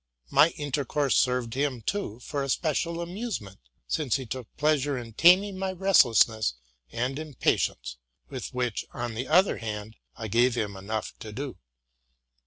My 0.31 0.49
intercourse 0.57 1.15
served 1.15 1.53
him, 1.53 1.83
too, 1.83 2.19
for 2.21 2.41
a 2.41 2.49
special 2.49 3.01
amusement; 3.01 3.59
since 3.87 4.15
he 4.15 4.25
took 4.25 4.47
pleas 4.57 4.83
ure 4.83 4.97
in 4.97 5.13
taming 5.13 5.59
my 5.59 5.73
restlessness 5.73 6.55
and 6.91 7.19
impatience, 7.19 7.97
with 8.27 8.51
which, 8.51 8.83
on 8.95 9.13
the 9.13 9.27
other 9.27 9.57
hand, 9.59 9.97
I 10.15 10.27
gave 10.27 10.55
him 10.55 10.75
enough 10.75 11.13
to 11.19 11.31
do. 11.31 11.59